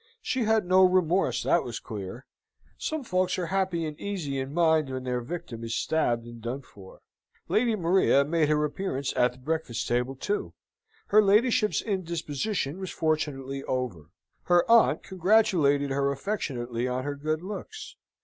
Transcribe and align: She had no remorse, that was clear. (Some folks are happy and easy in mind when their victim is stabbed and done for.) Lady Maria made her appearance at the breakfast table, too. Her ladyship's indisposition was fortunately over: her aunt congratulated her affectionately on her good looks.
She 0.23 0.45
had 0.45 0.65
no 0.65 0.83
remorse, 0.83 1.43
that 1.43 1.63
was 1.63 1.79
clear. 1.79 2.25
(Some 2.75 3.03
folks 3.03 3.37
are 3.37 3.45
happy 3.45 3.85
and 3.85 3.99
easy 3.99 4.39
in 4.39 4.51
mind 4.51 4.89
when 4.89 5.03
their 5.03 5.21
victim 5.21 5.63
is 5.63 5.75
stabbed 5.75 6.25
and 6.25 6.41
done 6.41 6.63
for.) 6.63 7.01
Lady 7.47 7.75
Maria 7.75 8.25
made 8.25 8.49
her 8.49 8.65
appearance 8.65 9.13
at 9.15 9.33
the 9.33 9.37
breakfast 9.37 9.87
table, 9.87 10.15
too. 10.15 10.53
Her 11.09 11.21
ladyship's 11.21 11.83
indisposition 11.83 12.79
was 12.79 12.89
fortunately 12.89 13.63
over: 13.65 14.09
her 14.45 14.65
aunt 14.67 15.03
congratulated 15.03 15.91
her 15.91 16.11
affectionately 16.11 16.87
on 16.87 17.03
her 17.03 17.13
good 17.13 17.43
looks. 17.43 17.95